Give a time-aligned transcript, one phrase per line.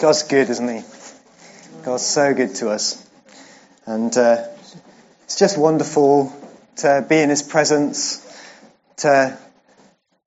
[0.00, 0.82] God's good, isn't He?
[1.84, 3.06] God's so good to us.
[3.84, 4.46] And uh,
[5.24, 6.32] it's just wonderful
[6.76, 8.26] to be in His presence,
[8.98, 9.38] to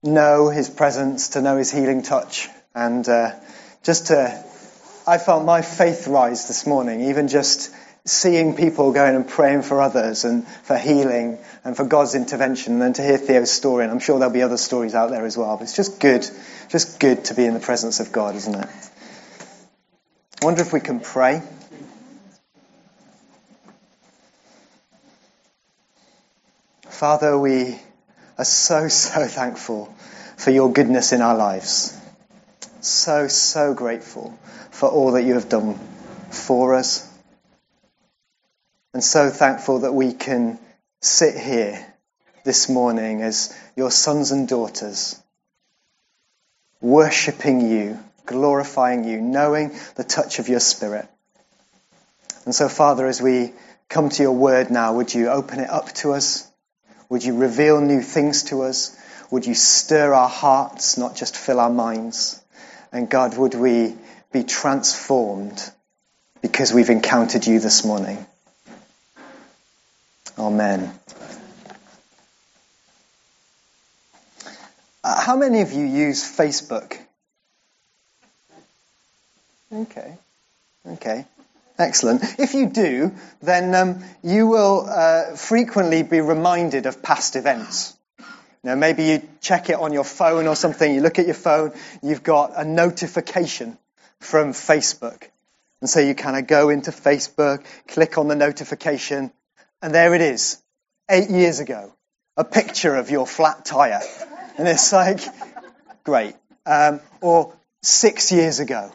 [0.03, 3.31] know His presence, to know His healing touch, and uh,
[3.81, 4.43] just to.
[5.07, 7.73] I felt my faith rise this morning, even just
[8.05, 12.93] seeing people going and praying for others and for healing and for God's intervention, and
[12.93, 13.85] to hear Theo's story.
[13.85, 15.57] And I'm sure there'll be other stories out there as well.
[15.57, 16.29] But it's just good,
[16.69, 18.69] just good to be in the presence of God, isn't it?
[20.43, 21.41] I wonder if we can pray.
[26.89, 27.79] Father, we
[28.37, 29.95] are so, so thankful
[30.35, 31.97] for your goodness in our lives.
[32.81, 34.37] So, so grateful
[34.69, 35.79] for all that you have done
[36.29, 37.09] for us.
[38.93, 40.59] And so thankful that we can
[40.99, 41.85] sit here
[42.43, 45.17] this morning as your sons and daughters,
[46.81, 51.07] worshipping you glorifying you, knowing the touch of your Spirit.
[52.45, 53.53] And so, Father, as we
[53.89, 56.49] come to your word now, would you open it up to us?
[57.09, 58.97] Would you reveal new things to us?
[59.31, 62.41] Would you stir our hearts, not just fill our minds?
[62.91, 63.95] And God, would we
[64.31, 65.61] be transformed
[66.41, 68.25] because we've encountered you this morning?
[70.37, 70.91] Amen.
[75.03, 76.97] Uh, how many of you use Facebook?
[79.73, 80.17] Okay.
[80.85, 81.25] Okay.
[81.79, 82.21] Excellent.
[82.37, 87.97] If you do, then um, you will uh, frequently be reminded of past events.
[88.63, 91.73] Now, maybe you check it on your phone or something, you look at your phone,
[92.01, 93.77] you've got a notification
[94.19, 95.23] from Facebook.
[95.81, 99.31] And so you kind of go into Facebook, click on the notification,
[99.81, 100.61] and there it is.
[101.09, 101.91] Eight years ago.
[102.37, 104.01] A picture of your flat tire.
[104.57, 105.19] And it's like,
[106.03, 106.35] great.
[106.65, 108.91] Um, or six years ago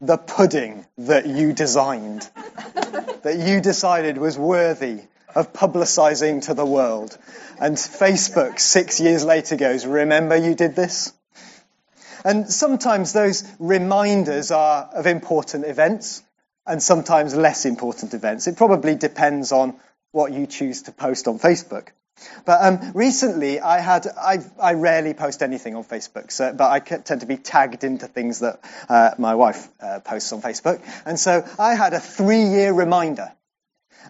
[0.00, 2.28] the pudding that you designed,
[3.22, 5.02] that you decided was worthy
[5.34, 7.16] of publicizing to the world.
[7.60, 11.12] And Facebook, six years later, goes, Remember you did this?
[12.24, 16.22] And sometimes those reminders are of important events
[16.66, 18.46] and sometimes less important events.
[18.46, 19.74] It probably depends on
[20.12, 21.88] what you choose to post on Facebook.
[22.44, 26.78] But um, recently, I had I, I rarely post anything on Facebook, so, but I
[26.78, 31.18] tend to be tagged into things that uh, my wife uh, posts on Facebook, and
[31.18, 33.32] so I had a three-year reminder,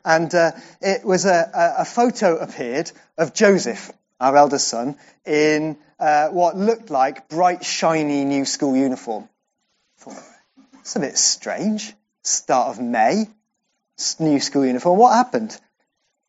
[0.05, 6.29] and uh, it was a, a, photo appeared of Joseph, our eldest son, in uh,
[6.29, 9.29] what looked like bright, shiny new school uniform.
[9.99, 10.23] I thought,
[10.81, 11.95] it's a bit strange.
[12.23, 13.29] Start of May,
[14.19, 14.99] new school uniform.
[14.99, 15.59] What happened?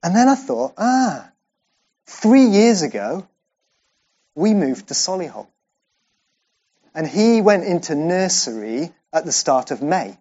[0.04, 1.32] And then I thought, ah
[2.06, 3.28] Three years ago,
[4.36, 5.48] we moved to Solihull.
[6.94, 10.18] And he went into nursery at the start of May.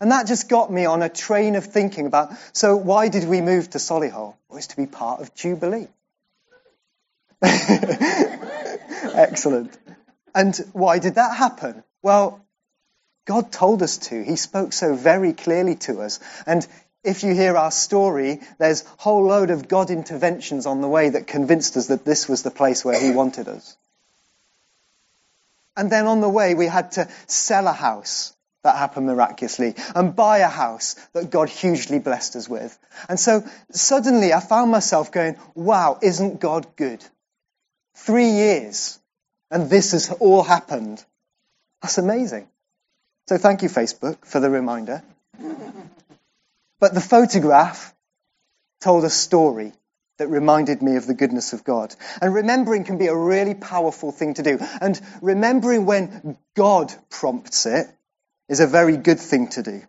[0.00, 3.40] And that just got me on a train of thinking about so why did we
[3.40, 4.34] move to Solihull?
[4.50, 5.88] It was to be part of Jubilee.
[9.14, 9.76] Excellent.
[10.34, 11.82] And why did that happen?
[12.02, 12.44] Well,
[13.24, 14.22] God told us to.
[14.22, 16.18] He spoke so very clearly to us.
[16.46, 16.66] And
[17.04, 21.10] if you hear our story, there's a whole load of God interventions on the way
[21.10, 23.76] that convinced us that this was the place where He wanted us.
[25.76, 30.14] And then on the way, we had to sell a house that happened miraculously and
[30.14, 32.78] buy a house that God hugely blessed us with.
[33.08, 37.04] And so suddenly I found myself going, wow, isn't God good?
[37.94, 38.98] Three years
[39.50, 41.04] and this has all happened.
[41.82, 42.48] That's amazing.
[43.28, 45.02] So thank you, Facebook, for the reminder.
[46.82, 47.94] But the photograph
[48.80, 49.72] told a story
[50.18, 51.94] that reminded me of the goodness of God.
[52.20, 54.58] And remembering can be a really powerful thing to do.
[54.80, 57.86] And remembering when God prompts it
[58.48, 59.82] is a very good thing to do.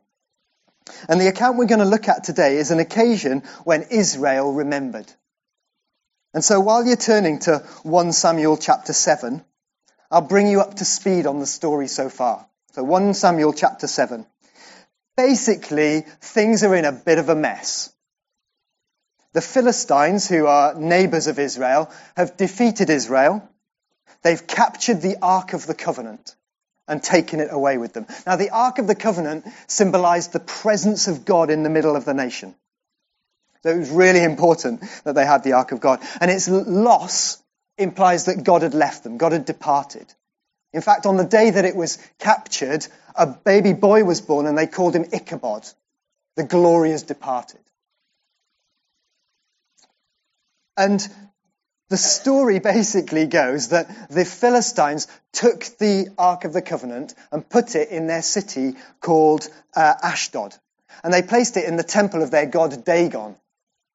[1.09, 5.11] And the account we're going to look at today is an occasion when Israel remembered.
[6.31, 9.43] And so while you're turning to 1 Samuel chapter 7,
[10.11, 12.45] I'll bring you up to speed on the story so far.
[12.73, 14.27] So 1 Samuel chapter 7
[15.15, 17.93] basically, things are in a bit of a mess.
[19.33, 23.47] The Philistines, who are neighbors of Israel, have defeated Israel.
[24.21, 26.35] They've captured the Ark of the Covenant
[26.87, 28.05] and taken it away with them.
[28.27, 32.05] Now, the Ark of the Covenant symbolized the presence of God in the middle of
[32.05, 32.53] the nation.
[33.63, 36.01] So it was really important that they had the Ark of God.
[36.19, 37.41] And its loss
[37.77, 40.13] implies that God had left them, God had departed.
[40.73, 42.85] In fact, on the day that it was captured,
[43.15, 45.67] a baby boy was born and they called him Ichabod.
[46.35, 47.59] The glory has departed.
[50.75, 51.07] And
[51.89, 57.75] the story basically goes that the Philistines took the Ark of the Covenant and put
[57.75, 60.55] it in their city called uh, Ashdod.
[61.03, 63.35] And they placed it in the temple of their god Dagon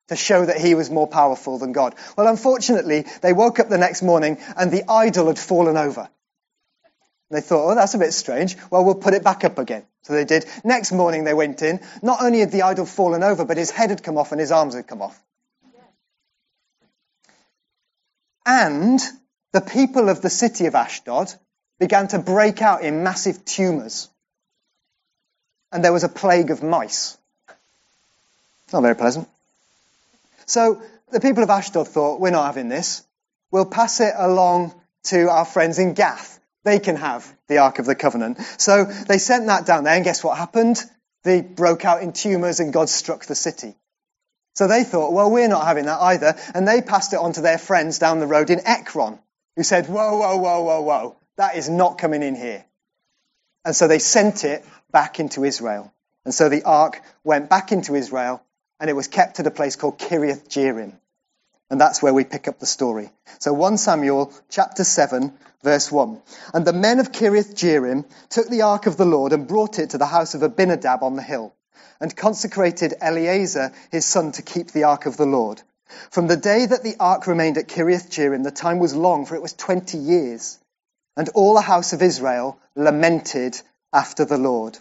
[0.09, 1.95] to show that he was more powerful than God.
[2.17, 6.09] Well, unfortunately, they woke up the next morning and the idol had fallen over.
[7.31, 8.57] They thought, oh, that's a bit strange.
[8.71, 9.85] Well, we'll put it back up again.
[10.03, 10.47] So they did.
[10.65, 11.81] Next morning they went in.
[12.03, 14.51] Not only had the idol fallen over, but his head had come off and his
[14.51, 15.21] arms had come off.
[18.47, 18.99] And
[19.53, 21.35] the people of the city of Ashdod
[21.79, 24.09] began to break out in massive tumors.
[25.71, 27.19] And there was a plague of mice.
[28.65, 29.29] It's Not very pleasant.
[30.47, 30.81] So
[31.13, 33.05] the people of Ashdod thought, we're not having this.
[33.51, 34.75] We'll pass it along
[35.05, 36.38] to our friends in Gath.
[36.65, 38.39] They can have the Ark of the Covenant.
[38.59, 40.83] So they sent that down there, and guess what happened?
[41.25, 43.75] They broke out in tumors, and God struck the city.
[44.55, 46.37] So they thought, well, we're not having that either.
[46.55, 49.19] And they passed it on to their friends down the road in Ekron,
[49.57, 52.65] who said, whoa, whoa, whoa, whoa, whoa, that is not coming in here.
[53.65, 55.93] And so they sent it back into Israel.
[56.25, 58.43] And so the ark went back into Israel,
[58.81, 60.95] and it was kept at a place called Kiriath Jearim.
[61.71, 63.11] And that's where we pick up the story.
[63.41, 65.33] So 1 Samuel chapter 7
[65.63, 66.23] verse 1.
[66.55, 69.91] And the men of Kiriath Jearim took the ark of the Lord and brought it
[69.91, 71.55] to the house of Abinadab on the hill
[72.01, 75.61] and consecrated Eleazar his son to keep the ark of the Lord.
[76.11, 79.35] From the day that the ark remained at Kiriath Jearim, the time was long, for
[79.35, 80.59] it was 20 years.
[81.17, 83.61] And all the house of Israel lamented
[83.93, 84.79] after the Lord.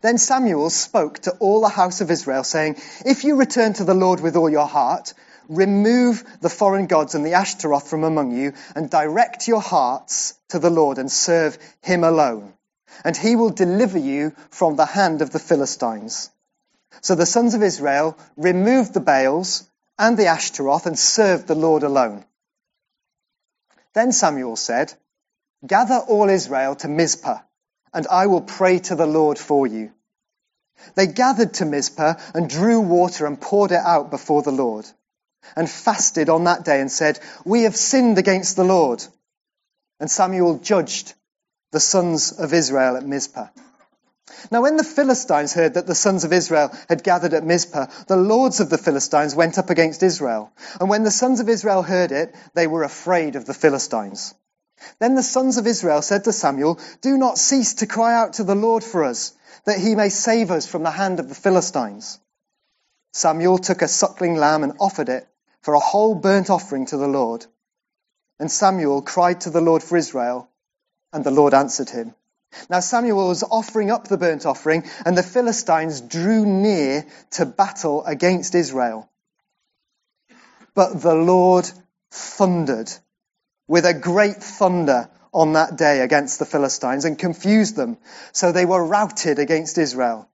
[0.00, 3.94] Then Samuel spoke to all the house of Israel, saying, If you return to the
[3.94, 5.12] Lord with all your heart,
[5.48, 10.58] remove the foreign gods and the Ashtaroth from among you, and direct your hearts to
[10.58, 12.52] the Lord and serve him alone.
[13.04, 16.30] And he will deliver you from the hand of the Philistines.
[17.00, 19.64] So the sons of Israel removed the Baals
[19.98, 22.24] and the Ashtaroth and served the Lord alone.
[23.94, 24.92] Then Samuel said,
[25.66, 27.40] Gather all Israel to Mizpah,
[27.94, 29.92] and I will pray to the Lord for you.
[30.94, 34.86] They gathered to Mizpah and drew water and poured it out before the Lord
[35.56, 39.04] and fasted on that day and said, We have sinned against the Lord.
[40.00, 41.14] And Samuel judged
[41.70, 43.48] the sons of Israel at Mizpah.
[44.50, 48.16] Now, when the Philistines heard that the sons of Israel had gathered at Mizpah, the
[48.16, 50.52] lords of the Philistines went up against Israel.
[50.80, 54.34] And when the sons of Israel heard it, they were afraid of the Philistines.
[54.98, 58.44] Then the sons of Israel said to Samuel, Do not cease to cry out to
[58.44, 59.32] the Lord for us,
[59.64, 62.18] that he may save us from the hand of the Philistines.
[63.12, 65.28] Samuel took a suckling lamb and offered it
[65.62, 67.46] for a whole burnt offering to the Lord.
[68.38, 70.48] And Samuel cried to the Lord for Israel,
[71.12, 72.14] and the Lord answered him.
[72.68, 78.04] Now Samuel was offering up the burnt offering, and the Philistines drew near to battle
[78.04, 79.08] against Israel.
[80.74, 81.70] But the Lord
[82.10, 82.90] thundered
[83.68, 87.96] with a great thunder on that day against the Philistines and confused them,
[88.32, 90.28] so they were routed against Israel.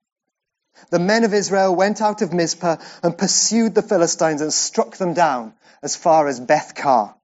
[0.89, 5.13] The men of Israel went out of Mizpah and pursued the Philistines and struck them
[5.13, 5.53] down
[5.83, 7.15] as far as Beth Kar.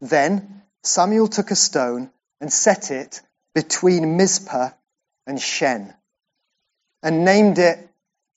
[0.00, 2.10] Then Samuel took a stone
[2.40, 3.22] and set it
[3.54, 4.70] between Mizpah
[5.26, 5.94] and Shen
[7.02, 7.88] and named it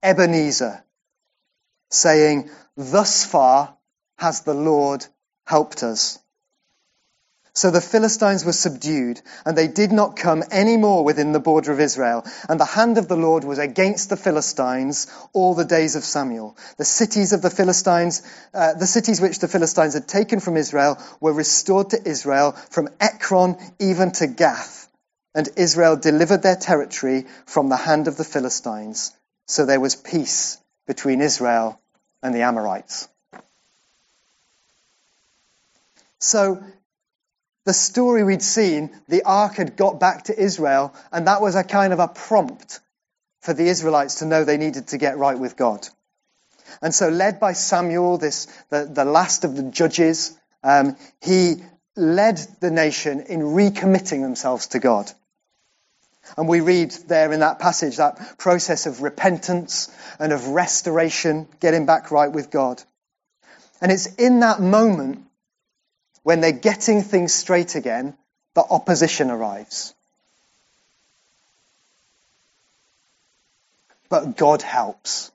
[0.03, 0.83] Ebenezer,
[1.89, 3.77] saying, Thus far
[4.17, 5.05] has the Lord
[5.45, 6.19] helped us.
[7.57, 11.71] So the Philistines were subdued, and they did not come any more within the border
[11.71, 12.23] of Israel.
[12.47, 16.55] And the hand of the Lord was against the Philistines all the days of Samuel.
[16.77, 18.21] The cities of the Philistines,
[18.53, 22.89] uh, the cities which the Philistines had taken from Israel, were restored to Israel from
[22.99, 24.87] Ekron even to Gath.
[25.33, 29.13] And Israel delivered their territory from the hand of the Philistines.
[29.47, 31.81] So there was peace between Israel
[32.21, 33.07] and the Amorites.
[36.19, 36.63] So
[37.67, 41.65] the story we'd seen, the ark had got back to Israel, and that was a
[41.65, 42.79] kind of a prompt
[43.41, 45.85] for the Israelites to know they needed to get right with God.
[46.81, 50.33] And so, led by Samuel, this the, the last of the judges,
[50.63, 51.57] um, he
[51.97, 55.11] led the nation in recommitting themselves to God.
[56.37, 61.85] And we read there in that passage that process of repentance and of restoration, getting
[61.85, 62.81] back right with God.
[63.81, 65.26] And it's in that moment
[66.27, 68.13] when they're getting things straight again,
[68.53, 69.95] the opposition arrives.
[74.09, 75.31] But God helps.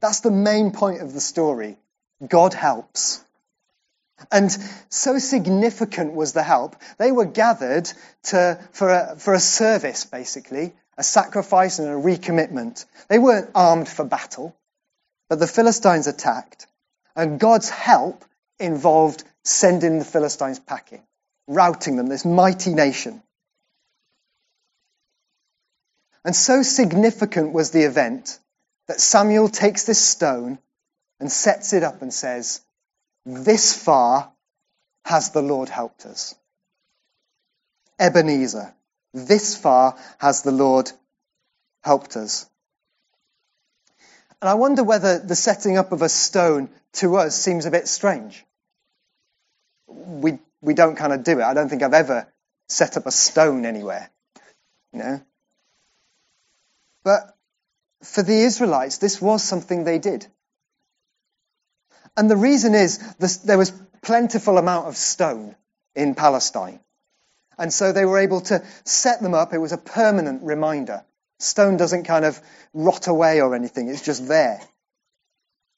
[0.00, 1.78] That's the main point of the story.
[2.28, 3.24] God helps.
[4.30, 4.54] And
[4.90, 7.90] so significant was the help, they were gathered
[8.24, 12.84] to, for, a, for a service, basically, a sacrifice and a recommitment.
[13.08, 14.54] They weren't armed for battle,
[15.30, 16.66] but the Philistines attacked.
[17.16, 18.22] And God's help
[18.58, 21.02] involved sending the Philistines packing,
[21.46, 23.22] routing them, this mighty nation.
[26.24, 28.38] And so significant was the event
[28.88, 30.58] that Samuel takes this stone
[31.20, 32.60] and sets it up and says,
[33.26, 34.32] This far
[35.04, 36.34] has the Lord helped us.
[37.98, 38.74] Ebenezer,
[39.12, 40.90] this far has the Lord
[41.82, 42.48] helped us.
[44.40, 47.88] And I wonder whether the setting up of a stone to us seems a bit
[47.88, 48.44] strange.
[49.86, 51.42] We, we don't kind of do it.
[51.42, 52.26] I don't think I've ever
[52.68, 54.10] set up a stone anywhere,
[54.92, 55.22] you know.
[57.04, 57.36] But
[58.02, 60.26] for the Israelites, this was something they did.
[62.16, 63.72] And the reason is this, there was
[64.02, 65.56] plentiful amount of stone
[65.94, 66.80] in Palestine.
[67.58, 69.52] And so they were able to set them up.
[69.52, 71.04] It was a permanent reminder.
[71.38, 72.40] Stone doesn't kind of
[72.72, 73.88] rot away or anything.
[73.88, 74.60] It's just there.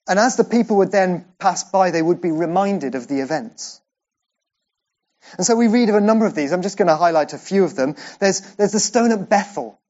[0.08, 3.80] And as the people would then pass by, they would be reminded of the events.
[5.36, 6.52] And so we read of a number of these.
[6.52, 7.96] I'm just going to highlight a few of them.
[8.20, 9.80] There's, there's the stone at Bethel.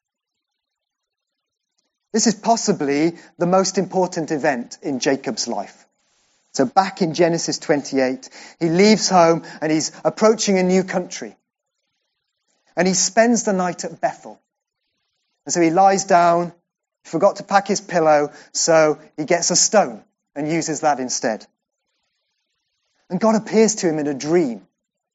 [2.12, 5.84] This is possibly the most important event in Jacob's life.
[6.54, 11.36] So back in Genesis 28, he leaves home and he's approaching a new country.
[12.74, 14.40] And he spends the night at Bethel.
[15.44, 16.54] And so he lies down,
[17.06, 20.02] forgot to pack his pillow, so he gets a stone
[20.34, 21.46] and uses that instead.
[23.08, 24.66] And God appears to him in a dream.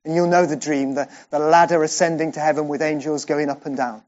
[0.04, 3.66] And you'll know the dream, the, the ladder ascending to heaven with angels going up
[3.68, 4.02] and down.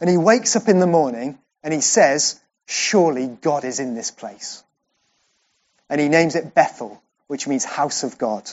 [0.00, 4.10] And he wakes up in the morning and he says, Surely God is in this
[4.10, 4.62] place
[5.92, 8.50] and he names it Bethel, which means house of God.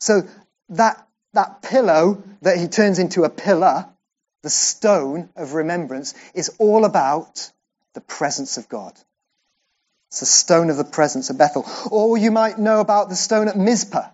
[0.00, 0.22] So
[0.70, 3.86] that, that pillow that he turns into a pillar,
[4.48, 7.52] the stone of remembrance, is all about
[7.92, 8.94] the presence of God.
[10.08, 11.66] It's the stone of the presence of Bethel.
[11.90, 14.08] Or you might know about the stone at Mizpah,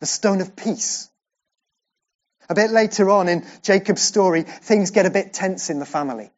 [0.00, 1.08] the stone of peace.
[2.48, 6.32] A bit later on in Jacob's story, things get a bit tense in the family.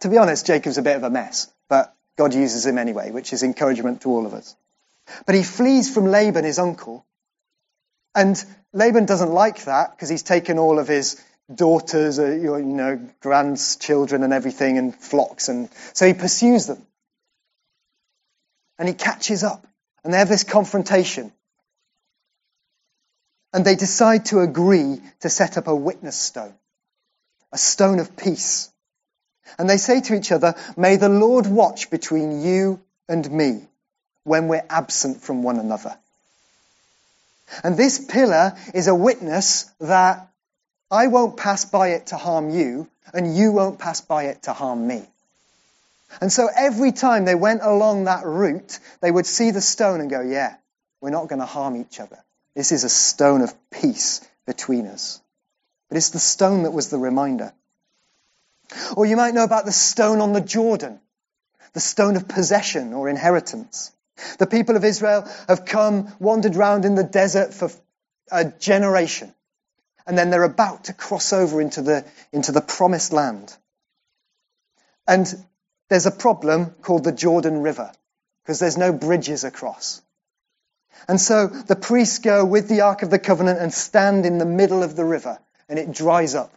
[0.00, 3.32] To be honest, Jacob's a bit of a mess, but God uses him anyway, which
[3.32, 4.54] is encouragement to all of us.
[5.24, 7.06] But he flees from Laban, his uncle.
[8.14, 11.18] And Laban doesn't like that because he's taken all of his
[11.52, 15.48] daughters, uh, you know, grandchildren and everything and flocks.
[15.48, 16.84] And so he pursues them.
[18.78, 19.66] And he catches up.
[20.04, 21.32] And they have this confrontation.
[23.52, 26.54] And they decide to agree to set up a witness stone,
[27.52, 28.70] a stone of peace.
[29.58, 33.62] And they say to each other, May the Lord watch between you and me
[34.24, 35.96] when we're absent from one another.
[37.64, 40.28] And this pillar is a witness that
[40.90, 44.52] I won't pass by it to harm you, and you won't pass by it to
[44.52, 45.06] harm me.
[46.20, 50.10] And so every time they went along that route, they would see the stone and
[50.10, 50.56] go, Yeah,
[51.00, 52.18] we're not going to harm each other.
[52.54, 55.20] This is a stone of peace between us.
[55.88, 57.52] But it's the stone that was the reminder.
[58.96, 61.00] Or you might know about the stone on the Jordan,
[61.72, 63.92] the stone of possession or inheritance.
[64.38, 67.70] The people of Israel have come, wandered round in the desert for
[68.30, 69.32] a generation,
[70.08, 73.56] and then they're about to cross over into the, into the promised land.
[75.06, 75.26] And
[75.88, 77.92] there's a problem called the Jordan River,
[78.42, 80.02] because there's no bridges across.
[81.06, 84.46] And so the priests go with the Ark of the Covenant and stand in the
[84.46, 85.38] middle of the river,
[85.68, 86.52] and it dries up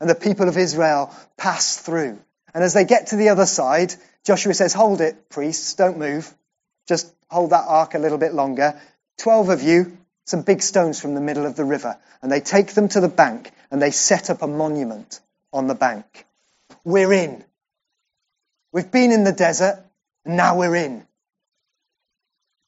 [0.00, 2.18] and the people of Israel pass through.
[2.54, 6.32] And as they get to the other side, Joshua says, Hold it, priests, don't move.
[6.88, 8.80] Just hold that ark a little bit longer.
[9.18, 11.98] Twelve of you, some big stones from the middle of the river.
[12.22, 15.20] And they take them to the bank and they set up a monument
[15.52, 16.26] on the bank.
[16.84, 17.44] We're in.
[18.72, 19.84] We've been in the desert,
[20.24, 21.04] and now we're in.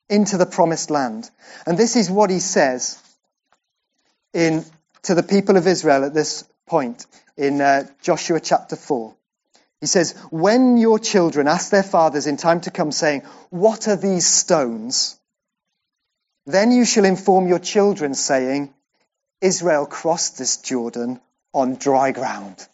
[0.09, 1.31] Into the promised land.
[1.67, 3.01] And this is what he says
[4.35, 4.65] in,
[5.03, 7.07] to the people of Israel at this point
[7.37, 9.15] in uh, Joshua chapter 4.
[9.81, 13.97] He says, When your children ask their fathers in time to come, saying, What are
[13.97, 15.19] these stones?
[16.47, 18.73] Then you shall inform your children, saying,
[19.41, 21.21] Israel crossed this Jordan
[21.53, 22.67] on dry ground.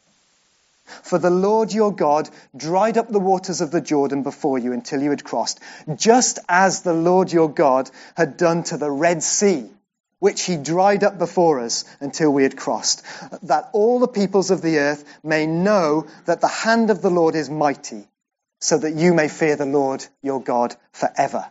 [1.03, 5.03] For the Lord your God dried up the waters of the Jordan before you until
[5.03, 5.61] you had crossed,
[5.97, 9.71] just as the Lord your God had done to the Red Sea
[10.19, 13.03] which he dried up before us until we had crossed,
[13.45, 17.35] that all the peoples of the earth may know that the hand of the Lord
[17.35, 18.07] is mighty,
[18.61, 21.51] so that you may fear the Lord your God forever.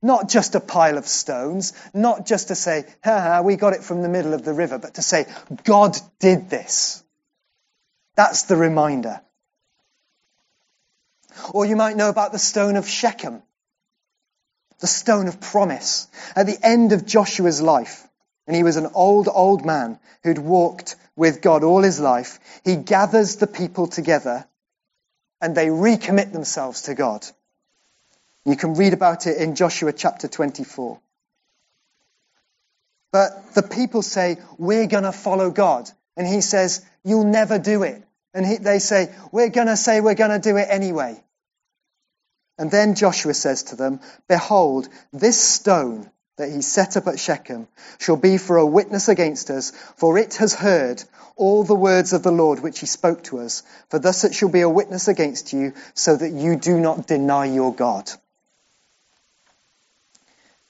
[0.00, 3.82] Not just a pile of stones, not just to say, ha ha, we got it
[3.82, 5.26] from the middle of the river, but to say,
[5.64, 7.02] God did this.
[8.14, 9.20] That's the reminder.
[11.52, 13.42] Or you might know about the stone of Shechem,
[14.80, 16.08] the stone of promise.
[16.36, 18.06] At the end of Joshua's life,
[18.46, 22.76] and he was an old, old man who'd walked with God all his life, he
[22.76, 24.46] gathers the people together
[25.40, 27.26] and they recommit themselves to God.
[28.48, 30.98] You can read about it in Joshua chapter 24.
[33.12, 35.90] But the people say, We're going to follow God.
[36.16, 38.02] And he says, You'll never do it.
[38.32, 41.22] And he, they say, We're going to say we're going to do it anyway.
[42.56, 47.68] And then Joshua says to them, Behold, this stone that he set up at Shechem
[47.98, 51.04] shall be for a witness against us, for it has heard
[51.36, 53.62] all the words of the Lord which he spoke to us.
[53.90, 57.44] For thus it shall be a witness against you, so that you do not deny
[57.44, 58.10] your God.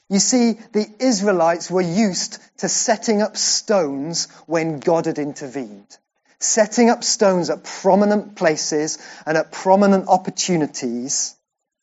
[0.09, 5.97] You see, the Israelites were used to setting up stones when God had intervened.
[6.41, 11.35] Setting up stones at prominent places and at prominent opportunities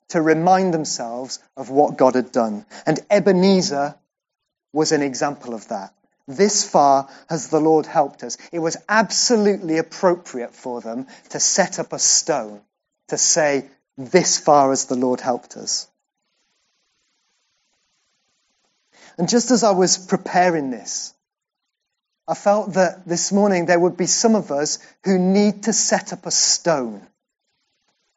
[0.10, 2.65] to remind themselves of what God had done.
[2.86, 3.96] And Ebenezer
[4.74, 5.94] was an example of that.
[6.27, 8.38] This far has the Lord helped us.
[8.51, 12.62] It was absolutely appropriate for them to set up a stone
[13.10, 15.88] to say, this far has the Lord helped us.
[19.17, 21.13] And just as I was preparing this,
[22.27, 26.12] I felt that this morning there would be some of us who need to set
[26.12, 27.05] up a stone.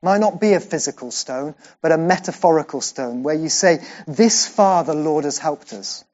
[0.03, 4.85] Might not be a physical stone, but a metaphorical stone where you say, This far
[4.85, 6.05] the Lord has helped us.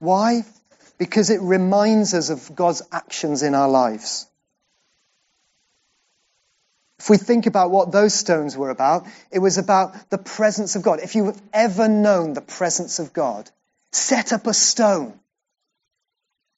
[0.00, 0.44] Why?
[0.98, 4.26] Because it reminds us of God's actions in our lives.
[7.00, 10.82] If we think about what those stones were about, it was about the presence of
[10.82, 11.00] God.
[11.00, 13.50] If you've ever known the presence of God,
[13.90, 15.18] set up a stone.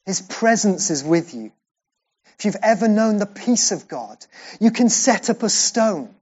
[0.05, 1.53] His presence is with you.
[2.41, 4.19] If you've ever known the peace of God,
[4.59, 6.13] you can set up a stone.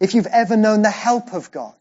[0.00, 1.76] If you've ever known the help of God,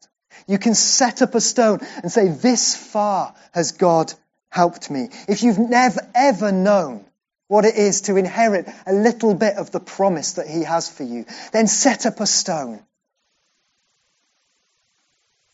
[0.46, 4.14] you can set up a stone and say, this far has God
[4.52, 5.10] helped me.
[5.28, 7.04] If you've never ever known
[7.48, 11.04] what it is to inherit a little bit of the promise that He has for
[11.04, 12.82] you, then set up a stone.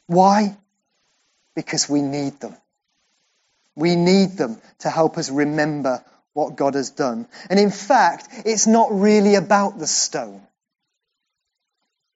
[0.07, 0.57] Why?
[1.55, 2.55] Because we need them.
[3.75, 7.27] We need them to help us remember what God has done.
[7.49, 10.41] And in fact, it's not really about the stone.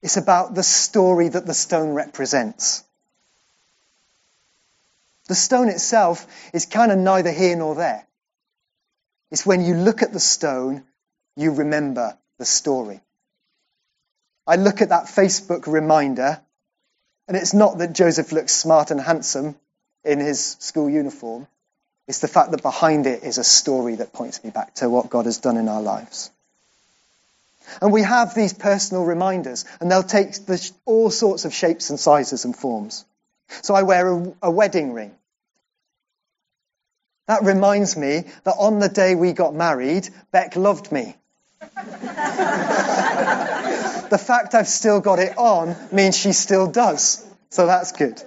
[0.01, 2.83] It's about the story that the stone represents.
[5.27, 8.05] The stone itself is kind of neither here nor there.
[9.33, 10.83] It's when you look at the stone,
[11.35, 13.01] you remember the story.
[14.45, 16.39] I look at that Facebook reminder,
[17.27, 19.55] and it's not that Joseph looks smart and handsome
[20.05, 21.47] in his school uniform.
[22.07, 25.09] It's the fact that behind it is a story that points me back to what
[25.09, 26.29] God has done in our lives.
[27.81, 30.35] And we have these personal reminders, and they'll take
[30.85, 33.03] all sorts of shapes and sizes and forms.
[33.63, 35.15] So I wear a, a wedding ring.
[37.27, 41.15] That reminds me that on the day we got married, Beck loved me.
[44.13, 47.25] the fact I've still got it on means she still does.
[47.49, 48.21] So that's good.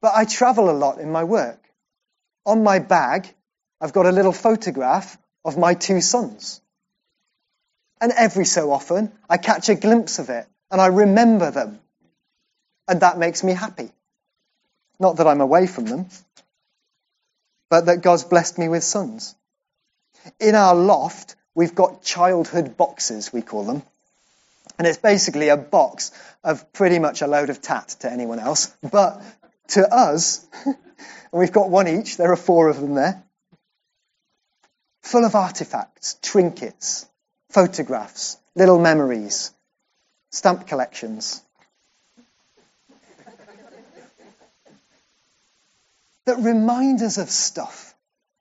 [0.00, 1.58] But I travel a lot in my work.
[2.44, 3.34] On my bag,
[3.80, 6.60] I've got a little photograph of my two sons.
[8.00, 11.80] And every so often, I catch a glimpse of it and I remember them.
[12.86, 13.90] And that makes me happy.
[14.98, 16.06] Not that I'm away from them,
[17.68, 19.34] but that God's blessed me with sons.
[20.40, 23.82] In our loft, we've got childhood boxes, we call them.
[24.78, 26.12] And it's basically a box
[26.44, 28.74] of pretty much a load of tat to anyone else.
[28.90, 29.22] But
[29.68, 30.76] to us, and
[31.32, 33.22] we've got one each, there are four of them there,
[35.02, 37.06] full of artifacts, trinkets,
[37.50, 39.52] photographs, little memories,
[40.30, 41.42] stamp collections.
[46.26, 47.94] That remind us of stuff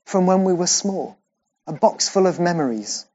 [0.06, 1.18] from when we were small,
[1.68, 3.06] a box full of memories.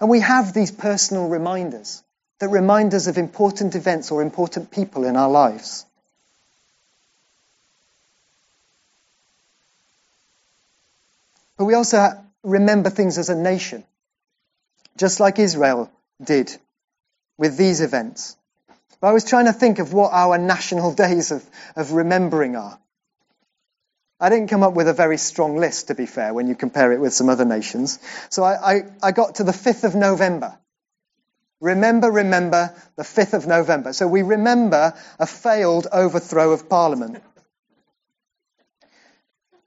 [0.00, 2.02] And we have these personal reminders
[2.38, 5.84] that remind us of important events or important people in our lives.
[11.56, 12.12] But we also
[12.42, 13.84] remember things as a nation,
[14.96, 15.90] just like Israel
[16.22, 16.54] did
[17.38, 18.36] with these events.
[19.00, 22.78] But I was trying to think of what our national days of, of remembering are.
[24.18, 26.92] I didn't come up with a very strong list, to be fair, when you compare
[26.92, 27.98] it with some other nations.
[28.30, 30.58] So I, I, I got to the 5th of November.
[31.60, 33.92] Remember, remember the 5th of November.
[33.92, 37.22] So we remember a failed overthrow of Parliament.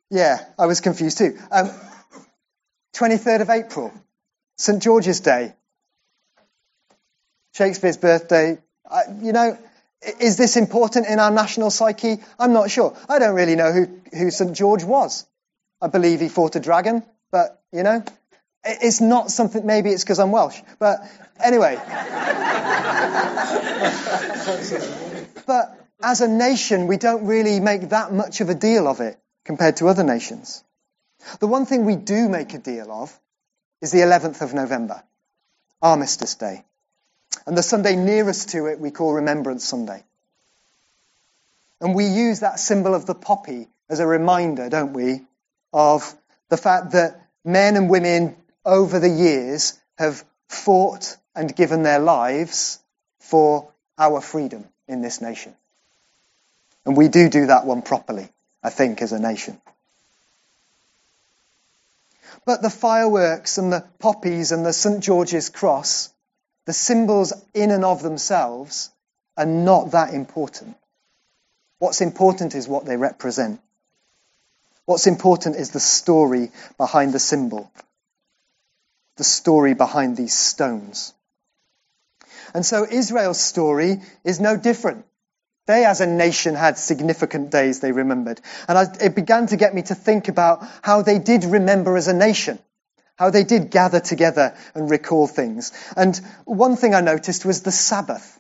[0.09, 1.37] Yeah, I was confused too.
[1.51, 1.69] Um,
[2.95, 3.93] 23rd of April.
[4.57, 4.83] St.
[4.83, 5.53] George's Day,
[7.53, 8.57] Shakespeare's birthday.
[8.89, 9.57] I, you know,
[10.01, 12.17] is this important in our national psyche?
[12.37, 12.95] I'm not sure.
[13.07, 14.55] I don't really know who, who St.
[14.55, 15.25] George was.
[15.81, 18.03] I believe he fought a dragon, but, you know,
[18.63, 20.59] it's not something, maybe it's because I'm Welsh.
[20.77, 21.01] But
[21.41, 21.75] anyway.
[25.45, 29.17] but as a nation, we don't really make that much of a deal of it
[29.45, 30.63] compared to other nations.
[31.39, 33.17] The one thing we do make a deal of
[33.81, 35.03] is the 11th of November,
[35.81, 36.63] Armistice Day.
[37.45, 40.03] And the Sunday nearest to it we call Remembrance Sunday.
[41.81, 45.21] And we use that symbol of the poppy as a reminder, don't we,
[45.73, 46.15] of
[46.49, 52.79] the fact that men and women over the years have fought and given their lives
[53.19, 55.55] for our freedom in this nation.
[56.85, 58.29] And we do do that one properly,
[58.63, 59.59] I think, as a nation.
[62.45, 65.03] But the fireworks and the poppies and the St.
[65.03, 66.09] George's cross,
[66.69, 68.91] the symbols in and of themselves,
[69.35, 70.77] are not that important.
[71.79, 73.59] What's important is what they represent.
[74.85, 77.71] What's important is the story behind the symbol,
[79.17, 81.11] the story behind these stones.
[82.53, 85.07] And so Israel's story is no different.
[85.65, 88.41] They, as a nation, had significant days they remembered.
[88.67, 92.07] And I, it began to get me to think about how they did remember as
[92.07, 92.59] a nation,
[93.19, 95.73] how they did gather together and recall things.
[95.97, 98.39] And one thing I noticed was the Sabbath.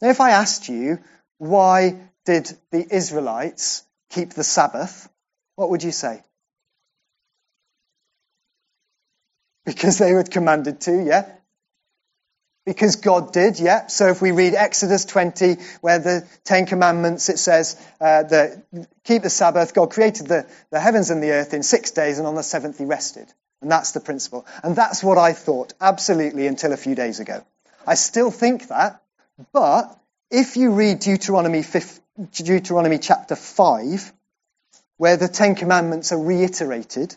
[0.00, 0.98] Now, if I asked you,
[1.36, 5.10] why did the Israelites keep the Sabbath?
[5.56, 6.22] What would you say?
[9.66, 11.30] Because they were commanded to, yeah?
[12.64, 13.88] Because God did, yeah.
[13.88, 18.64] So if we read Exodus 20, where the Ten Commandments, it says uh, that
[19.04, 19.74] keep the Sabbath.
[19.74, 22.78] God created the, the heavens and the earth in six days, and on the seventh
[22.78, 23.30] he rested.
[23.62, 24.46] And that's the principle.
[24.62, 27.44] And that's what I thought, absolutely, until a few days ago.
[27.86, 29.02] I still think that,
[29.52, 29.98] but
[30.30, 32.00] if you read Deuteronomy, 5,
[32.32, 34.12] Deuteronomy chapter 5,
[34.96, 37.14] where the Ten Commandments are reiterated,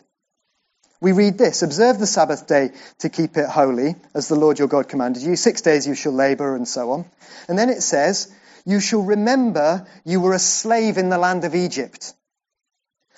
[1.00, 4.68] we read this Observe the Sabbath day to keep it holy, as the Lord your
[4.68, 5.36] God commanded you.
[5.36, 7.04] Six days you shall labor, and so on.
[7.48, 8.32] And then it says,
[8.64, 12.14] You shall remember you were a slave in the land of Egypt.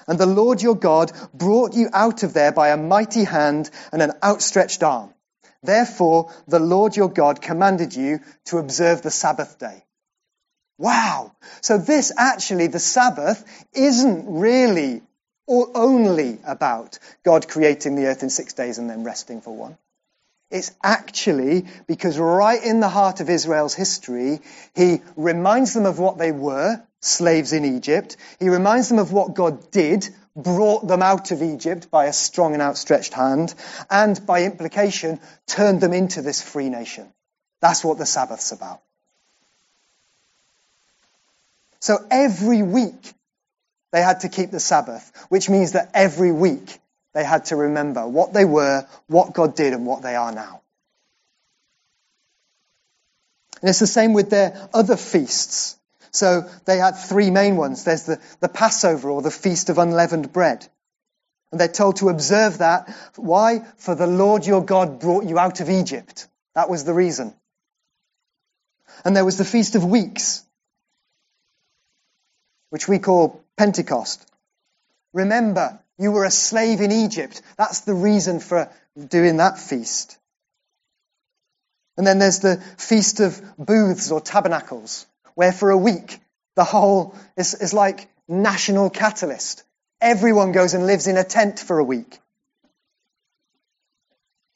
[0.06, 4.02] And the Lord your God brought you out of there by a mighty hand and
[4.02, 5.12] an outstretched arm.
[5.62, 9.84] Therefore, the Lord your God commanded you to observe the Sabbath day.
[10.78, 11.32] Wow.
[11.62, 15.02] So this actually, the Sabbath, isn't really
[15.46, 19.78] or only about God creating the earth in six days and then resting for one.
[20.50, 24.40] It's actually because right in the heart of Israel's history,
[24.74, 28.16] he reminds them of what they were, slaves in Egypt.
[28.38, 32.52] He reminds them of what God did, brought them out of Egypt by a strong
[32.52, 33.54] and outstretched hand,
[33.90, 37.12] and by implication, turned them into this free nation.
[37.60, 38.82] That's what the Sabbath's about.
[41.80, 43.14] So every week,
[43.92, 46.80] they had to keep the Sabbath, which means that every week
[47.14, 50.60] they had to remember what they were, what God did, and what they are now.
[53.62, 55.78] And it's the same with their other feasts.
[56.10, 57.84] So they had three main ones.
[57.84, 60.66] There's the, the Passover or the Feast of Unleavened Bread.
[61.52, 62.94] And they're told to observe that.
[63.16, 63.60] Why?
[63.78, 66.26] For the Lord your God brought you out of Egypt.
[66.54, 67.34] That was the reason.
[69.04, 70.42] And there was the Feast of Weeks,
[72.70, 74.28] which we call Pentecost.
[75.12, 77.40] Remember, you were a slave in Egypt.
[77.56, 78.70] That's the reason for
[79.08, 80.18] doing that feast.
[81.96, 86.18] And then there's the Feast of Booths or Tabernacles, where for a week
[86.56, 89.62] the whole is, is like national catalyst.
[90.00, 92.18] Everyone goes and lives in a tent for a week.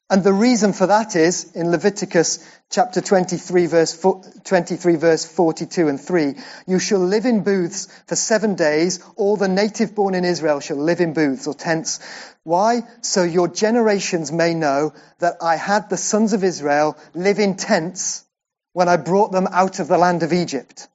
[0.08, 4.04] And the reason for that is in Leviticus chapter 23 verse,
[4.44, 6.34] 23 verse 42 and 3,
[6.66, 8.98] you shall live in booths for seven days.
[9.14, 12.00] All the native born in Israel shall live in booths or tents.
[12.42, 12.82] Why?
[13.02, 18.24] So your generations may know that I had the sons of Israel live in tents
[18.72, 20.88] when I brought them out of the land of Egypt.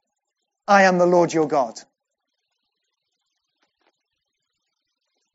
[0.67, 1.77] I am the Lord your God.
[1.77, 1.85] It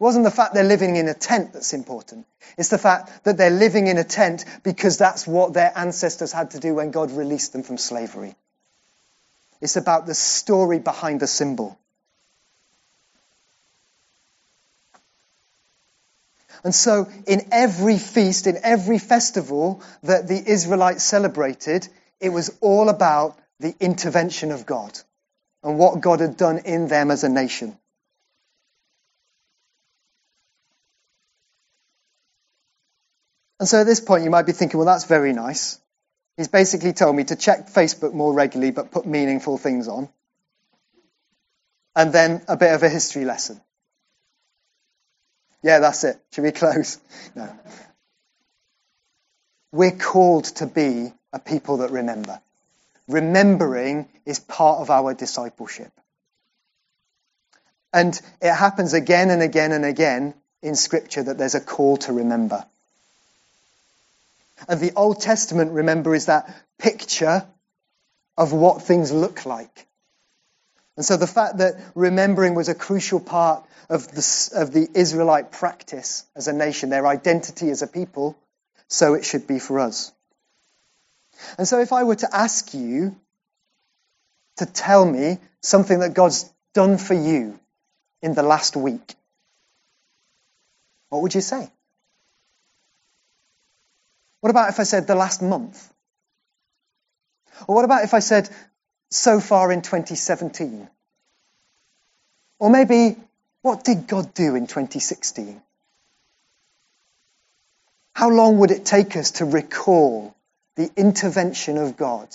[0.04, 2.26] wasn't the fact they're living in a tent that's important.
[2.56, 6.52] It's the fact that they're living in a tent because that's what their ancestors had
[6.52, 8.34] to do when God released them from slavery.
[9.60, 11.78] It's about the story behind the symbol.
[16.64, 21.88] And so, in every feast, in every festival that the Israelites celebrated,
[22.20, 24.98] it was all about the intervention of God
[25.62, 27.76] and what God had done in them as a nation.
[33.58, 35.78] And so at this point, you might be thinking, well, that's very nice.
[36.38, 40.08] He's basically told me to check Facebook more regularly, but put meaningful things on.
[41.94, 43.60] And then a bit of a history lesson.
[45.62, 46.18] Yeah, that's it.
[46.32, 46.98] Should we close?
[47.34, 47.50] No.
[49.72, 52.40] We're called to be a people that remember.
[53.08, 55.92] Remembering is part of our discipleship.
[57.92, 62.12] And it happens again and again and again in Scripture that there's a call to
[62.12, 62.64] remember.
[64.68, 67.46] And the Old Testament, remember, is that picture
[68.36, 69.86] of what things look like.
[70.96, 75.50] And so the fact that remembering was a crucial part of the, of the Israelite
[75.50, 78.36] practice as a nation, their identity as a people,
[78.88, 80.12] so it should be for us.
[81.58, 83.16] And so if I were to ask you
[84.56, 87.58] to tell me something that God's done for you
[88.22, 89.14] in the last week,
[91.08, 91.70] what would you say?
[94.40, 95.92] What about if I said the last month?
[97.66, 98.48] Or what about if I said
[99.10, 100.88] so far in 2017?
[102.58, 103.16] Or maybe,
[103.62, 105.60] what did God do in 2016?
[108.14, 110.34] How long would it take us to recall
[110.76, 112.28] the intervention of God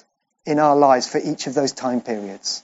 [0.46, 2.64] in our lives for each of those time periods?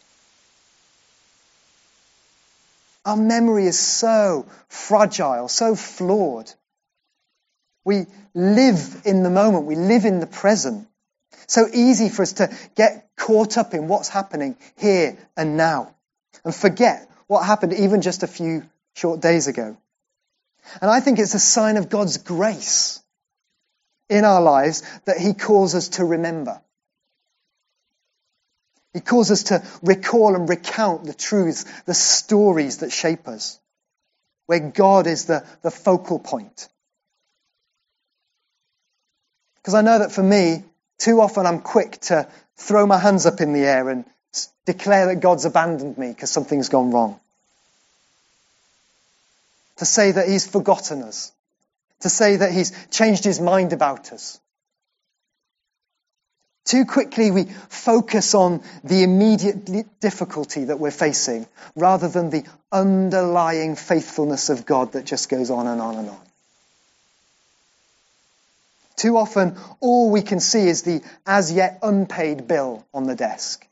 [3.03, 6.51] Our memory is so fragile, so flawed.
[7.83, 8.05] We
[8.35, 9.65] live in the moment.
[9.65, 10.87] We live in the present.
[11.47, 15.93] So easy for us to get caught up in what's happening here and now
[16.45, 18.63] and forget what happened even just a few
[18.95, 19.75] short days ago.
[20.81, 23.00] And I think it's a sign of God's grace
[24.11, 26.61] in our lives that He calls us to remember.
[28.93, 33.57] He calls us to recall and recount the truths, the stories that shape us,
[34.47, 36.67] where God is the, the focal point.
[39.55, 40.63] Because I know that for me,
[40.97, 44.03] too often I'm quick to throw my hands up in the air and
[44.65, 47.17] declare that God's abandoned me because something's gone wrong.
[49.77, 51.31] To say that He's forgotten us.
[52.01, 54.39] To say that He's changed His mind about us.
[56.65, 63.75] Too quickly we focus on the immediate difficulty that we're facing rather than the underlying
[63.75, 66.21] faithfulness of God that just goes on and on and on.
[68.95, 73.67] Too often, all we can see is the as yet unpaid bill on the desk,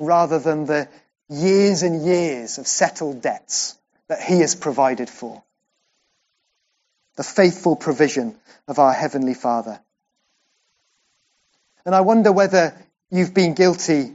[0.00, 0.88] rather than the
[1.28, 5.42] years and years of settled debts that He has provided for.
[7.16, 9.80] The faithful provision of our Heavenly Father.
[11.86, 12.74] And I wonder whether
[13.10, 14.12] you've been guilty,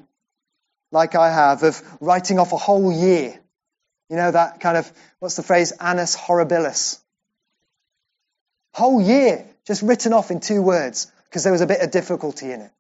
[0.92, 3.40] like I have, of writing off a whole year.
[4.10, 7.00] You know, that kind of, what's the phrase, annus horribilis.
[8.74, 12.52] Whole year just written off in two words because there was a bit of difficulty
[12.52, 12.72] in it.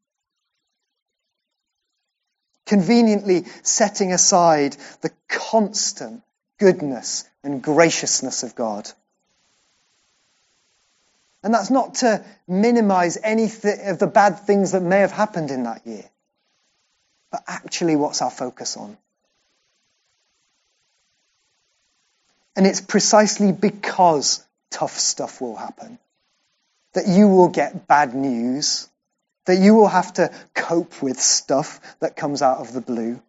[2.65, 6.23] Conveniently setting aside the constant
[6.60, 8.89] goodness and graciousness of God.
[11.43, 15.63] And that's not to minimize any of the bad things that may have happened in
[15.63, 16.04] that year,
[17.32, 18.97] but actually what's our focus on?
[22.56, 25.97] And it's precisely because tough stuff will happen
[26.93, 28.89] that you will get bad news,
[29.45, 33.21] that you will have to cope with stuff that comes out of the blue.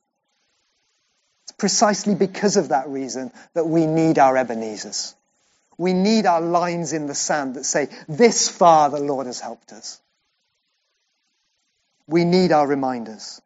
[1.45, 5.15] It's precisely because of that reason that we need our Ebenezers.
[5.81, 9.73] We need our lines in the sand that say, this far the Lord has helped
[9.73, 9.99] us.
[12.07, 13.41] We need our reminders.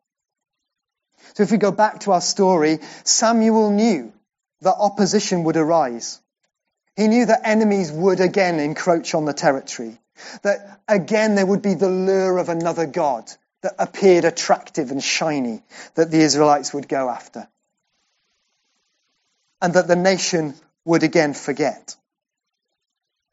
[1.35, 4.13] So if we go back to our story, Samuel knew
[4.63, 6.21] that opposition would arise.
[6.97, 9.97] He knew that enemies would again encroach on the territory.
[10.43, 13.31] That again there would be the lure of another God
[13.63, 15.63] that appeared attractive and shiny
[15.95, 17.47] that the Israelites would go after.
[19.63, 21.95] And that the nation would again forget.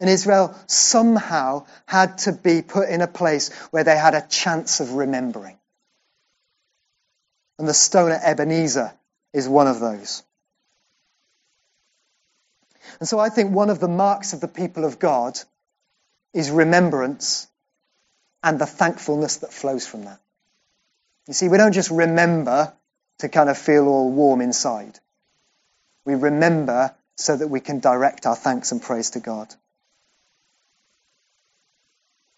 [0.02, 4.80] And Israel somehow had to be put in a place where they had a chance
[4.80, 5.58] of remembering.
[7.60, 8.92] And the stone at Ebenezer
[9.32, 10.24] is one of those.
[13.00, 15.40] And so I think one of the marks of the people of God
[16.34, 17.48] is remembrance
[18.42, 20.20] and the thankfulness that flows from that.
[21.28, 22.74] You see, we don't just remember
[23.20, 25.00] to kind of feel all warm inside.
[26.06, 29.54] We remember so that we can direct our thanks and praise to God.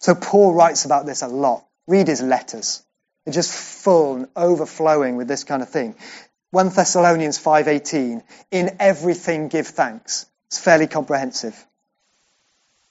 [0.03, 1.65] So Paul writes about this a lot.
[1.87, 2.83] Read his letters.
[3.23, 5.95] They're just full and overflowing with this kind of thing.
[6.51, 10.25] 1 Thessalonians 5:18, in everything give thanks.
[10.47, 11.55] It's fairly comprehensive.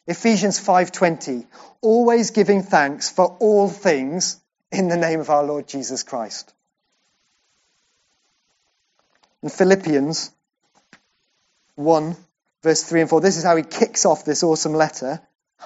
[0.07, 1.47] Ephesians 5:20,
[1.83, 4.39] always giving thanks for all things
[4.71, 6.51] in the name of our Lord Jesus Christ.
[9.43, 10.31] In Philippians
[11.75, 12.17] 1
[12.63, 15.21] verse 3 and 4, this is how he kicks off this awesome letter.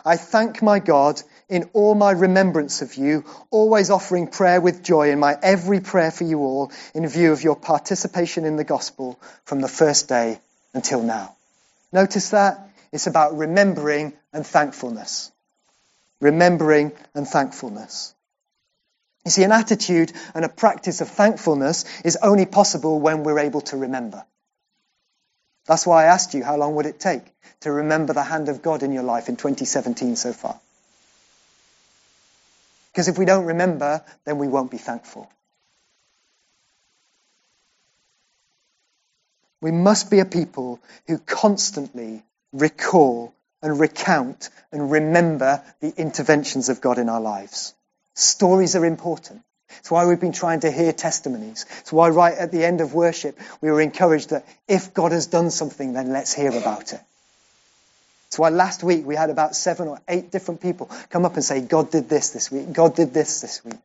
[0.05, 5.11] I thank my God in all my remembrance of you, always offering prayer with joy
[5.11, 9.21] in my every prayer for you all, in view of your participation in the gospel
[9.45, 10.41] from the first day
[10.75, 11.37] until now.
[11.93, 12.69] Notice that?
[12.93, 15.31] It's about remembering and thankfulness.
[16.21, 18.15] Remembering and thankfulness.
[19.25, 23.61] You see, an attitude and a practice of thankfulness is only possible when we're able
[23.63, 24.25] to remember.
[25.67, 27.23] That's why I asked you how long would it take
[27.61, 30.61] to remember the hand of God in your life in 2017 so far.
[32.97, 35.31] Because if we don't remember, then we won't be thankful.
[39.61, 42.23] We must be a people who constantly
[42.55, 47.75] recall and recount and remember the interventions of God in our lives.
[48.15, 49.43] Stories are important.
[49.81, 51.67] It's why we've been trying to hear testimonies.
[51.81, 55.27] It's why right at the end of worship we were encouraged that if God has
[55.27, 57.01] done something, then let's hear about it.
[58.27, 61.45] It's why last week we had about seven or eight different people come up and
[61.45, 63.79] say, God did this this week, God did this this week.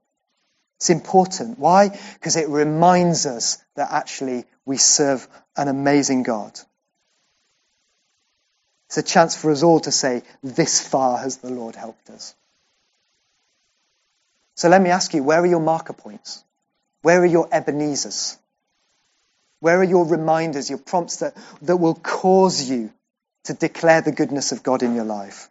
[0.77, 1.59] It's important.
[1.59, 1.89] Why?
[2.15, 6.59] Because it reminds us that actually we serve an amazing God.
[8.87, 12.35] It's a chance for us all to say, this far has the Lord helped us.
[14.55, 16.43] So let me ask you, where are your marker points?
[17.03, 18.37] Where are your Ebenezers?
[19.59, 22.91] Where are your reminders, your prompts that, that will cause you
[23.45, 25.49] to declare the goodness of God in your life?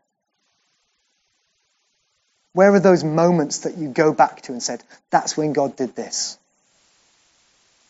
[2.53, 5.94] Where are those moments that you go back to and said, that's when God did
[5.94, 6.38] this?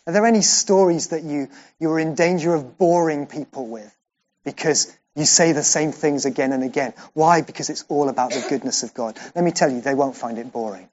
[0.05, 3.95] Are there any stories that you, you're in danger of boring people with
[4.43, 6.93] because you say the same things again and again.
[7.13, 7.41] Why?
[7.41, 9.17] Because it's all about the goodness of God.
[9.35, 10.87] Let me tell you, they won't find it boring.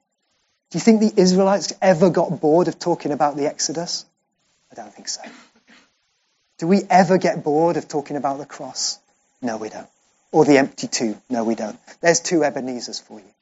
[0.71, 4.05] Do you think the Israelites ever got bored of talking about the Exodus?
[4.71, 5.21] I don't think so.
[6.59, 8.99] Do we ever get bored of talking about the cross?
[9.41, 9.87] No, we don't.
[10.31, 11.19] Or the empty tomb?
[11.29, 11.79] No, we don't.
[12.01, 13.33] There's two Ebenezers for you.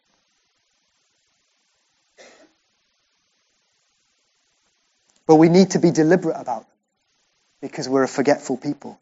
[5.25, 6.77] But we need to be deliberate about them
[7.60, 8.99] because we're a forgetful people.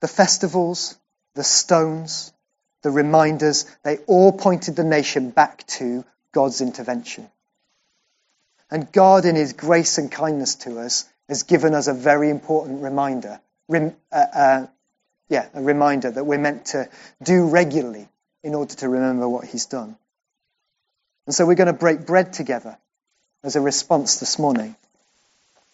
[0.00, 0.96] The festivals,
[1.34, 2.32] the stones,
[2.82, 7.28] the reminders, they all pointed the nation back to God's intervention.
[8.72, 12.82] And God, in His grace and kindness to us, has given us a very important
[12.82, 13.38] reminder.
[13.68, 14.66] Rem, uh, uh,
[15.28, 16.88] yeah, a reminder that we're meant to
[17.22, 18.08] do regularly
[18.42, 19.94] in order to remember what He's done.
[21.26, 22.78] And so we're going to break bread together
[23.44, 24.74] as a response this morning.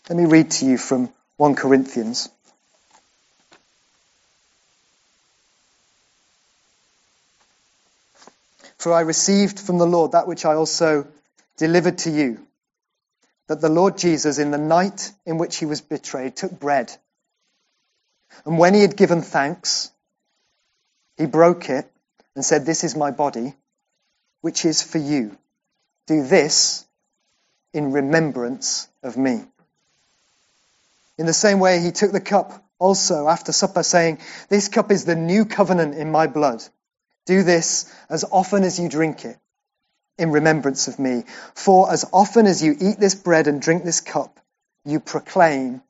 [0.09, 2.29] Let me read to you from 1 Corinthians.
[8.77, 11.07] For I received from the Lord that which I also
[11.59, 12.45] delivered to you,
[13.49, 16.95] that the Lord Jesus, in the night in which he was betrayed, took bread.
[18.45, 19.91] And when he had given thanks,
[21.17, 21.91] he broke it
[22.35, 23.55] and said, This is my body,
[24.43, 25.37] which is for you.
[26.07, 26.87] Do this
[27.73, 29.43] in remembrance of me.
[31.17, 35.05] In the same way, he took the cup also after supper, saying, This cup is
[35.05, 36.63] the new covenant in my blood.
[37.27, 39.39] Do this as often as you drink it
[40.19, 41.25] in remembrance of me.
[41.55, 44.39] For as often as you eat this bread and drink this cup,
[44.85, 45.83] you proclaim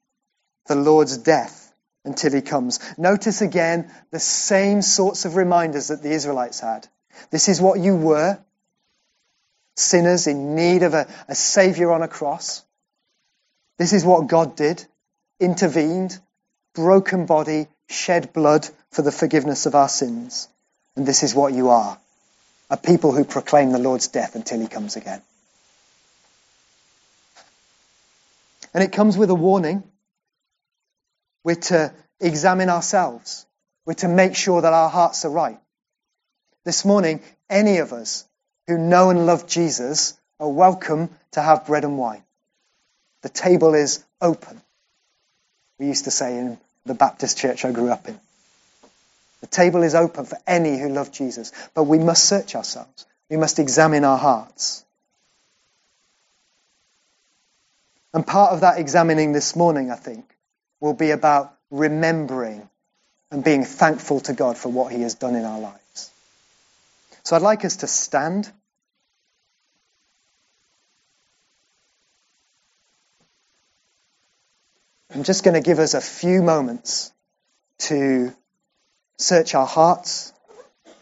[0.66, 1.72] the Lord's death
[2.04, 2.78] until he comes.
[2.98, 6.86] Notice again the same sorts of reminders that the Israelites had.
[7.30, 8.38] This is what you were
[9.76, 12.64] sinners in need of a, a Savior on a cross.
[13.78, 14.84] This is what God did
[15.40, 16.18] intervened,
[16.74, 20.48] broken body, shed blood for the forgiveness of our sins.
[20.96, 21.96] And this is what you are
[22.70, 25.22] a people who proclaim the Lord's death until he comes again.
[28.74, 29.82] And it comes with a warning.
[31.44, 33.46] We're to examine ourselves.
[33.86, 35.58] We're to make sure that our hearts are right.
[36.64, 38.26] This morning, any of us
[38.66, 42.22] who know and love Jesus are welcome to have bread and wine.
[43.22, 44.60] The table is open.
[45.78, 48.20] We used to say in the Baptist church I grew up in.
[49.40, 53.06] The table is open for any who love Jesus, but we must search ourselves.
[53.30, 54.84] We must examine our hearts.
[58.12, 60.24] And part of that examining this morning, I think,
[60.80, 62.68] will be about remembering
[63.30, 66.10] and being thankful to God for what He has done in our lives.
[67.22, 68.50] So I'd like us to stand.
[75.14, 77.12] I'm just going to give us a few moments
[77.80, 78.34] to
[79.18, 80.32] search our hearts.
[80.86, 80.92] You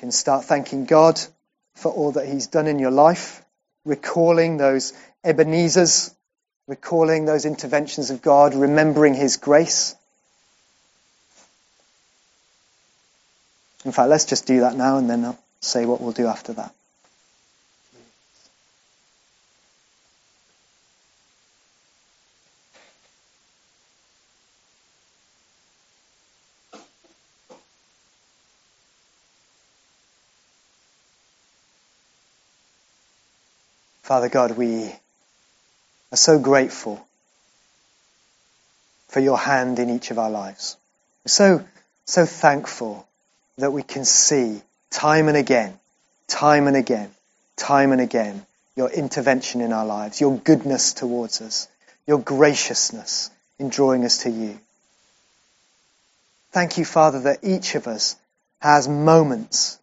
[0.00, 1.20] can start thanking God
[1.74, 3.44] for all that He's done in your life,
[3.84, 4.92] recalling those
[5.24, 6.14] Ebenezer's,
[6.66, 9.94] recalling those interventions of God, remembering His grace.
[13.84, 16.54] In fact, let's just do that now and then I'll say what we'll do after
[16.54, 16.72] that.
[34.14, 34.84] Father God, we
[36.12, 37.04] are so grateful
[39.08, 40.76] for your hand in each of our lives.
[41.24, 41.64] We're so,
[42.04, 43.08] so thankful
[43.58, 44.62] that we can see
[44.92, 45.76] time and again,
[46.28, 47.10] time and again,
[47.56, 48.46] time and again,
[48.76, 51.66] your intervention in our lives, your goodness towards us,
[52.06, 54.60] your graciousness in drawing us to you.
[56.52, 58.14] Thank you, Father, that each of us
[58.60, 59.76] has moments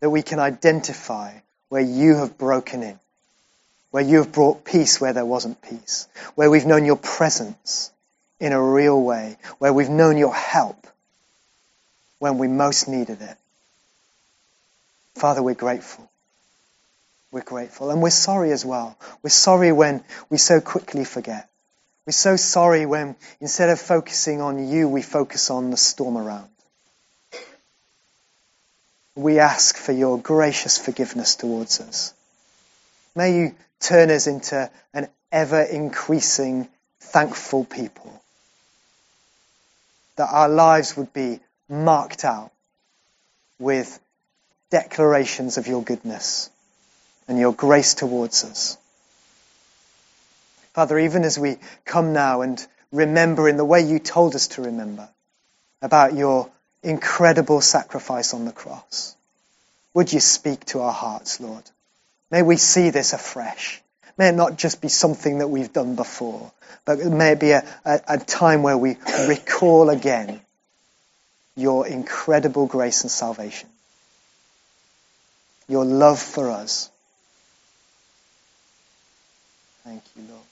[0.00, 1.34] that we can identify
[1.68, 2.98] where you have broken in
[3.96, 7.90] where you have brought peace where there wasn't peace, where we've known your presence
[8.38, 10.86] in a real way, where we've known your help
[12.18, 13.38] when we most needed it.
[15.14, 16.10] Father, we're grateful.
[17.30, 17.88] We're grateful.
[17.88, 18.98] And we're sorry as well.
[19.22, 21.48] We're sorry when we so quickly forget.
[22.04, 26.50] We're so sorry when instead of focusing on you, we focus on the storm around.
[29.14, 32.12] We ask for your gracious forgiveness towards us.
[33.16, 36.68] May you turn us into an ever increasing
[37.00, 38.22] thankful people.
[40.16, 42.52] That our lives would be marked out
[43.58, 43.98] with
[44.70, 46.50] declarations of your goodness
[47.26, 48.76] and your grace towards us.
[50.74, 51.56] Father, even as we
[51.86, 55.08] come now and remember in the way you told us to remember
[55.80, 56.50] about your
[56.82, 59.16] incredible sacrifice on the cross,
[59.94, 61.64] would you speak to our hearts, Lord?
[62.30, 63.82] May we see this afresh.
[64.18, 66.52] May it not just be something that we've done before,
[66.84, 68.96] but may it be a, a, a time where we
[69.28, 70.40] recall again
[71.56, 73.68] your incredible grace and salvation.
[75.68, 76.90] Your love for us.
[79.84, 80.45] Thank you, Lord.